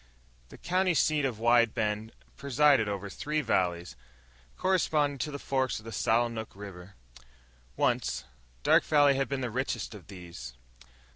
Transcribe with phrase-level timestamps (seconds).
[0.49, 3.95] The county seat of Wide Bend presided over three valleys,
[4.57, 6.95] corresponding to the forks of the Sallinook River.
[7.77, 8.23] Once,
[8.63, 10.55] Dark Valley had been the richest of these.